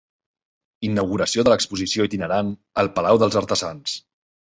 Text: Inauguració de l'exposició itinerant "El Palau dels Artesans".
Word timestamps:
Inauguració 0.87 1.43
de 1.47 1.53
l'exposició 1.53 2.07
itinerant 2.09 2.49
"El 2.85 2.89
Palau 2.97 3.21
dels 3.25 3.39
Artesans". 3.43 3.95